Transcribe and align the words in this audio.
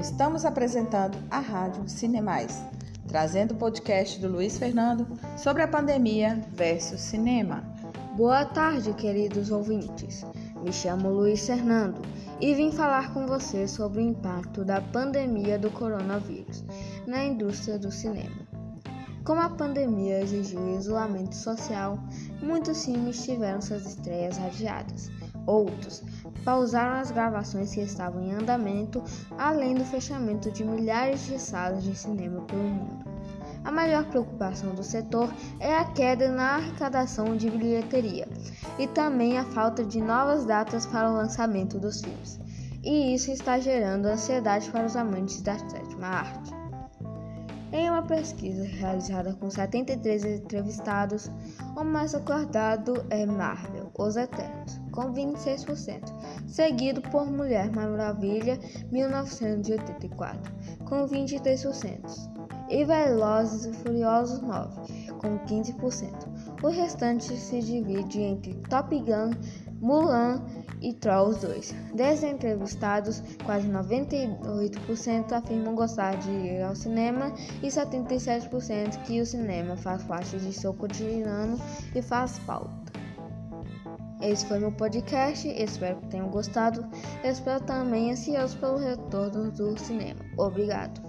Estamos 0.00 0.46
apresentando 0.46 1.18
a 1.30 1.40
Rádio 1.40 1.86
Cinemais, 1.86 2.64
trazendo 3.06 3.52
o 3.52 3.58
podcast 3.58 4.18
do 4.18 4.28
Luiz 4.28 4.56
Fernando 4.56 5.06
sobre 5.36 5.62
a 5.62 5.68
pandemia 5.68 6.40
versus 6.54 7.02
cinema. 7.02 7.62
Boa 8.16 8.46
tarde, 8.46 8.94
queridos 8.94 9.50
ouvintes. 9.50 10.24
Me 10.64 10.72
chamo 10.72 11.10
Luiz 11.10 11.46
Fernando 11.46 12.00
e 12.40 12.54
vim 12.54 12.72
falar 12.72 13.12
com 13.12 13.26
você 13.26 13.68
sobre 13.68 13.98
o 13.98 14.08
impacto 14.08 14.64
da 14.64 14.80
pandemia 14.80 15.58
do 15.58 15.70
coronavírus 15.70 16.64
na 17.06 17.22
indústria 17.22 17.78
do 17.78 17.92
cinema. 17.92 18.48
Como 19.22 19.42
a 19.42 19.50
pandemia 19.50 20.22
exigiu 20.22 20.78
isolamento 20.78 21.36
social, 21.36 21.98
muitos 22.40 22.86
filmes 22.86 23.22
tiveram 23.22 23.60
suas 23.60 23.84
estreias 23.84 24.38
adiadas. 24.38 25.10
Outros 25.46 26.02
pausaram 26.44 27.00
as 27.00 27.10
gravações 27.10 27.74
que 27.74 27.80
estavam 27.80 28.22
em 28.22 28.32
andamento, 28.32 29.02
além 29.38 29.74
do 29.74 29.84
fechamento 29.84 30.50
de 30.50 30.64
milhares 30.64 31.26
de 31.26 31.38
salas 31.38 31.82
de 31.82 31.94
cinema 31.94 32.42
pelo 32.42 32.62
mundo. 32.62 33.04
A 33.64 33.70
maior 33.70 34.04
preocupação 34.06 34.74
do 34.74 34.82
setor 34.82 35.32
é 35.58 35.74
a 35.74 35.84
queda 35.84 36.30
na 36.30 36.56
arrecadação 36.56 37.36
de 37.36 37.50
bilheteria 37.50 38.26
e 38.78 38.86
também 38.88 39.36
a 39.36 39.44
falta 39.44 39.84
de 39.84 40.00
novas 40.00 40.46
datas 40.46 40.86
para 40.86 41.10
o 41.10 41.14
lançamento 41.14 41.78
dos 41.78 42.00
filmes. 42.00 42.40
E 42.82 43.14
isso 43.14 43.30
está 43.30 43.58
gerando 43.58 44.06
ansiedade 44.06 44.70
para 44.70 44.86
os 44.86 44.96
amantes 44.96 45.42
da 45.42 45.58
sétima 45.58 46.06
arte. 46.06 46.59
Em 47.72 47.88
uma 47.88 48.02
pesquisa 48.02 48.64
realizada 48.64 49.32
com 49.34 49.48
73 49.48 50.24
entrevistados, 50.24 51.30
o 51.76 51.84
mais 51.84 52.14
acordado 52.16 53.06
é 53.10 53.24
Marvel, 53.24 53.92
Os 53.96 54.16
Eternos, 54.16 54.80
com 54.90 55.12
26%, 55.12 56.12
seguido 56.48 57.00
por 57.00 57.30
Mulher 57.30 57.70
Maravilha, 57.70 58.58
1984, 58.90 60.52
com 60.84 61.06
23% 61.06 62.40
e 62.70 62.84
Velozes 62.84 63.66
e 63.66 63.72
Furiosos 63.72 64.40
9, 64.40 65.14
com 65.18 65.38
15%. 65.40 66.62
O 66.62 66.68
restante 66.68 67.36
se 67.36 67.60
divide 67.60 68.20
entre 68.20 68.54
Top 68.68 68.96
Gun, 68.98 69.30
Mulan 69.80 70.42
e 70.80 70.92
Trolls 70.92 71.40
2. 71.46 71.74
Desde 71.94 72.26
entrevistados, 72.26 73.22
quase 73.44 73.68
98% 73.68 75.32
afirmam 75.32 75.74
gostar 75.74 76.16
de 76.18 76.30
ir 76.30 76.62
ao 76.62 76.74
cinema 76.74 77.32
e 77.62 77.68
77% 77.68 79.02
que 79.04 79.20
o 79.20 79.26
cinema 79.26 79.76
faz 79.76 80.02
parte 80.04 80.36
de 80.38 80.52
seu 80.52 80.74
cotidiano 80.74 81.58
e 81.94 82.02
faz 82.02 82.38
falta. 82.38 82.80
Esse 84.20 84.44
foi 84.44 84.58
meu 84.58 84.72
podcast, 84.72 85.48
espero 85.48 85.96
que 86.00 86.08
tenham 86.08 86.28
gostado. 86.28 86.86
Espero 87.24 87.64
também 87.64 88.12
ansioso 88.12 88.56
pelo 88.58 88.76
retorno 88.76 89.50
do 89.50 89.78
cinema. 89.78 90.20
Obrigado. 90.36 91.00